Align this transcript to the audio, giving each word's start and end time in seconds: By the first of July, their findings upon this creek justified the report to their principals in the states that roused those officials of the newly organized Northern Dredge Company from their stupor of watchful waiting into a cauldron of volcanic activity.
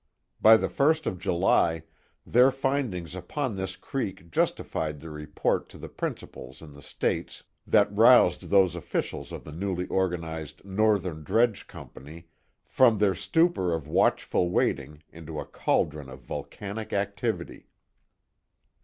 By 0.41 0.57
the 0.57 0.67
first 0.67 1.05
of 1.05 1.19
July, 1.19 1.83
their 2.25 2.49
findings 2.49 3.15
upon 3.15 3.55
this 3.55 3.75
creek 3.75 4.31
justified 4.31 4.99
the 4.99 5.11
report 5.11 5.69
to 5.69 5.77
their 5.77 5.89
principals 5.89 6.59
in 6.63 6.73
the 6.73 6.81
states 6.81 7.43
that 7.67 7.95
roused 7.95 8.49
those 8.49 8.75
officials 8.75 9.31
of 9.31 9.43
the 9.43 9.51
newly 9.51 9.85
organized 9.89 10.65
Northern 10.65 11.23
Dredge 11.23 11.67
Company 11.67 12.25
from 12.65 12.97
their 12.97 13.13
stupor 13.13 13.75
of 13.75 13.87
watchful 13.87 14.49
waiting 14.49 15.03
into 15.11 15.39
a 15.39 15.45
cauldron 15.45 16.09
of 16.09 16.21
volcanic 16.21 16.93
activity. 16.93 17.67